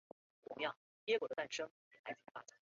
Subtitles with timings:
[0.55, 0.79] 软体度量是
[1.13, 2.55] 一个对于软体性质及其规格的量测。